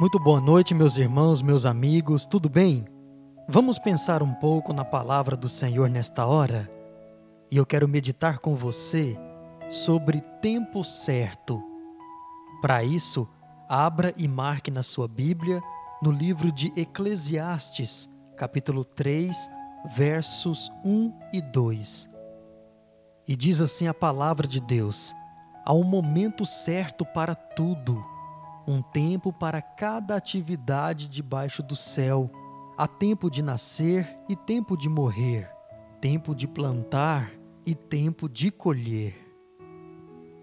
[0.00, 2.84] Muito boa noite, meus irmãos, meus amigos, tudo bem?
[3.48, 6.70] Vamos pensar um pouco na palavra do Senhor nesta hora?
[7.50, 9.18] E eu quero meditar com você
[9.68, 11.60] sobre tempo certo.
[12.62, 13.28] Para isso,
[13.68, 15.60] abra e marque na sua Bíblia,
[16.00, 19.50] no livro de Eclesiastes, capítulo 3,
[19.96, 22.08] versos 1 e 2.
[23.26, 25.12] E diz assim a palavra de Deus:
[25.66, 28.00] Há um momento certo para tudo
[28.68, 32.30] um tempo para cada atividade debaixo do céu.
[32.76, 35.50] Há tempo de nascer e tempo de morrer,
[36.02, 37.32] tempo de plantar
[37.64, 39.14] e tempo de colher.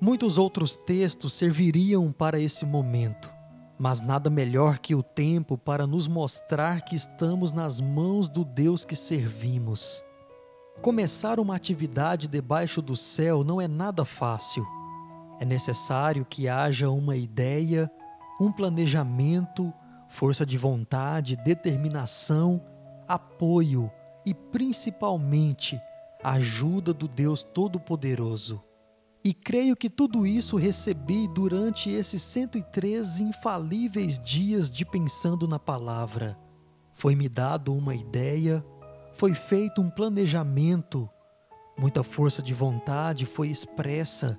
[0.00, 3.28] Muitos outros textos serviriam para esse momento,
[3.76, 8.84] mas nada melhor que o tempo para nos mostrar que estamos nas mãos do Deus
[8.84, 10.00] que servimos.
[10.80, 14.64] Começar uma atividade debaixo do céu não é nada fácil.
[15.40, 17.90] É necessário que haja uma ideia,
[18.42, 19.72] um planejamento,
[20.08, 22.60] força de vontade, determinação,
[23.06, 23.90] apoio
[24.26, 25.80] e principalmente
[26.22, 28.62] a ajuda do Deus Todo-Poderoso.
[29.24, 36.36] E creio que tudo isso recebi durante esses 103 infalíveis dias de pensando na palavra.
[36.92, 38.64] Foi-me dado uma ideia,
[39.12, 41.08] foi feito um planejamento,
[41.78, 44.36] muita força de vontade foi expressa,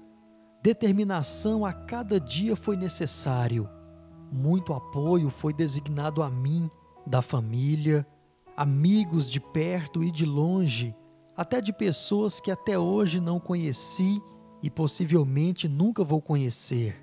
[0.62, 3.70] determinação a cada dia foi necessário
[4.34, 6.70] muito apoio foi designado a mim,
[7.06, 8.06] da família,
[8.58, 10.96] amigos de perto e de longe,
[11.36, 14.22] até de pessoas que até hoje não conheci
[14.62, 17.02] e possivelmente nunca vou conhecer.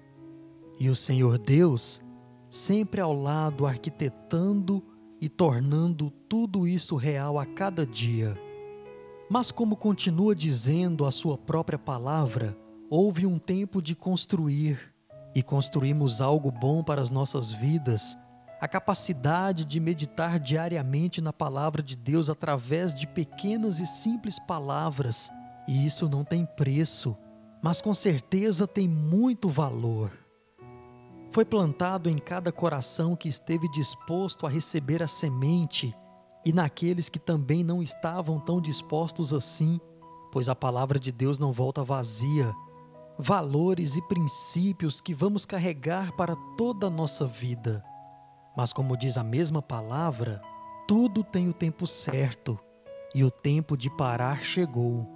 [0.78, 2.00] E o Senhor Deus,
[2.48, 4.82] sempre ao lado, arquitetando
[5.20, 8.36] e tornando tudo isso real a cada dia.
[9.28, 12.56] Mas, como continua dizendo a sua própria palavra,
[12.88, 14.89] houve um tempo de construir,
[15.34, 18.16] e construímos algo bom para as nossas vidas,
[18.60, 25.30] a capacidade de meditar diariamente na palavra de Deus através de pequenas e simples palavras,
[25.66, 27.16] e isso não tem preço,
[27.62, 30.12] mas com certeza tem muito valor.
[31.30, 35.96] Foi plantado em cada coração que esteve disposto a receber a semente,
[36.44, 39.80] e naqueles que também não estavam tão dispostos assim,
[40.32, 42.52] pois a palavra de Deus não volta vazia,
[43.20, 47.84] valores e princípios que vamos carregar para toda a nossa vida.
[48.56, 50.40] Mas, como diz a mesma palavra,
[50.88, 52.58] tudo tem o tempo certo
[53.14, 55.06] e o tempo de parar chegou.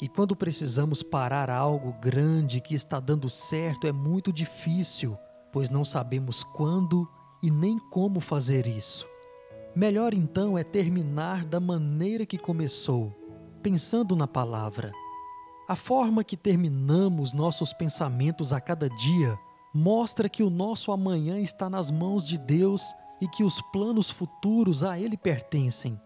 [0.00, 5.16] E quando precisamos parar algo grande que está dando certo é muito difícil,
[5.52, 7.06] pois não sabemos quando
[7.42, 9.06] e nem como fazer isso.
[9.76, 13.14] Melhor então é terminar da maneira que começou,
[13.62, 14.90] pensando na palavra
[15.70, 19.38] a forma que terminamos nossos pensamentos a cada dia
[19.72, 24.82] mostra que o nosso amanhã está nas mãos de Deus e que os planos futuros
[24.82, 25.96] a Ele pertencem.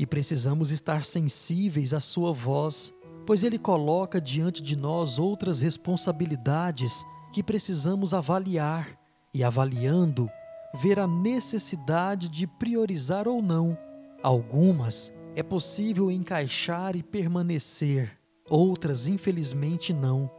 [0.00, 2.92] E precisamos estar sensíveis à Sua voz,
[3.24, 8.98] pois Ele coloca diante de nós outras responsabilidades que precisamos avaliar
[9.32, 10.28] e, avaliando,
[10.74, 13.78] ver a necessidade de priorizar ou não.
[14.24, 20.30] Algumas é possível encaixar e permanecer Outras, infelizmente, não,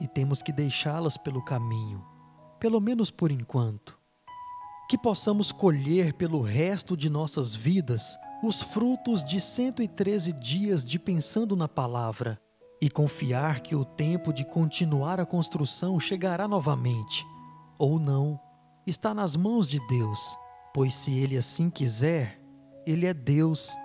[0.00, 2.04] e temos que deixá-las pelo caminho,
[2.58, 3.98] pelo menos por enquanto.
[4.88, 11.54] Que possamos colher pelo resto de nossas vidas os frutos de 113 dias de pensando
[11.54, 12.40] na palavra
[12.80, 17.26] e confiar que o tempo de continuar a construção chegará novamente.
[17.78, 18.40] Ou não,
[18.86, 20.36] está nas mãos de Deus,
[20.72, 22.40] pois se Ele assim quiser,
[22.86, 23.76] Ele é Deus.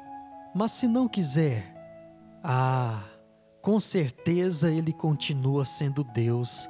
[0.55, 1.75] Mas se não quiser,
[2.41, 3.03] ah,
[3.65, 6.69] com certeza Ele continua sendo Deus.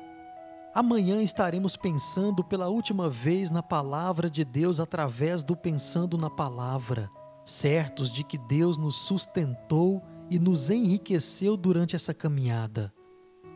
[0.73, 7.11] Amanhã estaremos pensando pela última vez na palavra de Deus através do Pensando na Palavra,
[7.43, 12.93] certos de que Deus nos sustentou e nos enriqueceu durante essa caminhada.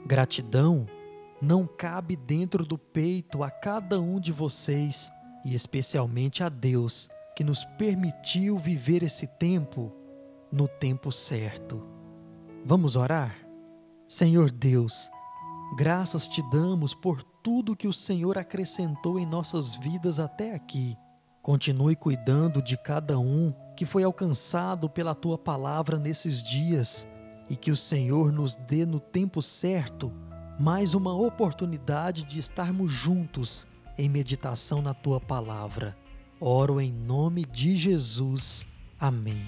[0.06, 0.86] Gratidão
[1.42, 5.10] não cabe dentro do peito a cada um de vocês
[5.46, 9.94] e especialmente a Deus que nos permitiu viver esse tempo
[10.52, 11.82] no tempo certo.
[12.66, 13.39] Vamos orar?
[14.10, 15.08] Senhor Deus,
[15.78, 20.98] graças te damos por tudo que o Senhor acrescentou em nossas vidas até aqui.
[21.44, 27.06] Continue cuidando de cada um que foi alcançado pela tua palavra nesses dias
[27.52, 30.12] e que o Senhor nos dê no tempo certo
[30.60, 35.96] mais uma oportunidade de estarmos juntos em meditação na tua palavra.
[36.42, 38.66] Oro em nome de Jesus.
[39.00, 39.46] Amém.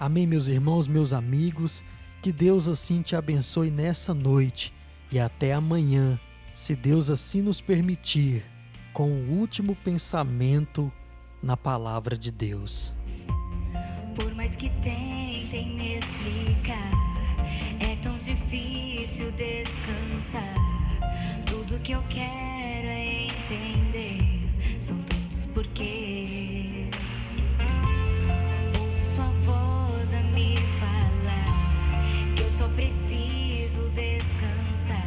[0.00, 1.84] Amém, meus irmãos, meus amigos.
[2.22, 4.72] Que Deus assim te abençoe nessa noite
[5.10, 6.18] e até amanhã,
[6.54, 8.44] se Deus assim nos permitir.
[8.92, 10.92] com o último pensamento
[11.42, 12.92] na palavra de Deus.
[14.14, 16.92] Por mais que tentem me explicar,
[17.80, 20.54] é tão difícil descansar.
[21.46, 22.41] Tudo que eu quero
[32.82, 35.06] preciso descansar.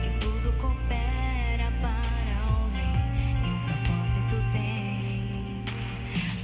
[0.00, 3.10] Que tudo coopera para o bem
[3.44, 5.64] e um propósito tem.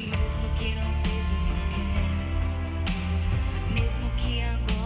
[0.00, 2.26] Mesmo que não seja o que eu quero,
[3.80, 4.77] mesmo que agora.